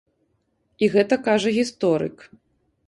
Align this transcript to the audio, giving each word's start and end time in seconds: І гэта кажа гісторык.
І 0.85 0.89
гэта 0.95 1.21
кажа 1.29 1.49
гісторык. 1.59 2.17